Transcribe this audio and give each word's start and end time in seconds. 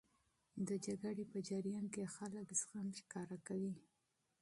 د 0.67 0.69
جګړې 0.85 1.23
په 1.31 1.37
جریان 1.49 1.85
کې 1.93 2.11
خلک 2.15 2.47
زغم 2.59 2.87
ښکاره 2.99 3.37
کوي. 3.47 3.73